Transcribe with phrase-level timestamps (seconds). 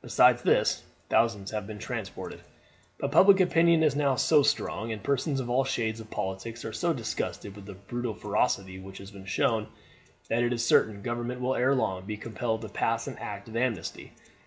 [0.00, 2.40] Besides this, thousands have been transported.
[2.98, 6.72] But public opinion is now so strong, and persons of all shades of politics are
[6.72, 9.66] so disgusted with the brutal ferocity which has been shown,
[10.30, 13.56] that it is certain government will ere long be compelled to pass an act of
[13.58, 14.14] amnesty.